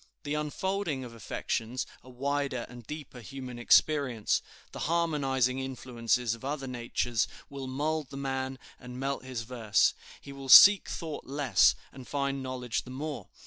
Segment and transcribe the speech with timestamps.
[0.23, 6.65] "The unfolding of affections, a wider and deeper human experience, the harmonizing influences of other
[6.65, 9.93] natures, will mould the man and melt his verse.
[10.19, 13.27] He will seek thought less and find knowledge the more.